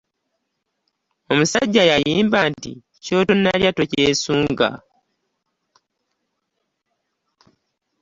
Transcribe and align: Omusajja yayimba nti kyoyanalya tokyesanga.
Omusajja 1.31 1.83
yayimba 1.91 2.39
nti 2.51 2.71
kyoyanalya 3.03 3.69
tokyesanga. 3.77 4.69